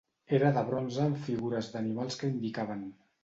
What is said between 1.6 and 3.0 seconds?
d'animals que indicaven.